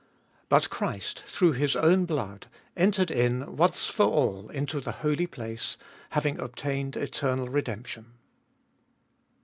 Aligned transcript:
But 0.49 0.71
Christ, 0.71 1.23
through 1.27 1.51
his 1.51 1.75
own 1.75 2.05
blood, 2.05 2.47
entered 2.75 3.11
in 3.11 3.55
once 3.55 3.85
for 3.85 4.05
all 4.07 4.49
into 4.49 4.81
the 4.81 4.91
Holy 5.03 5.27
Place, 5.27 5.77
having 6.09 6.39
obtained 6.39 6.97
eternal 6.97 7.49
redemption. 7.49 8.13